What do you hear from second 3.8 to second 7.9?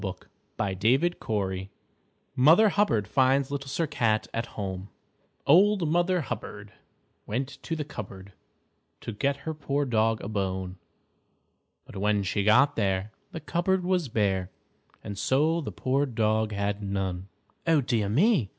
Cat at Home "_Old Mother Hubbard Went to the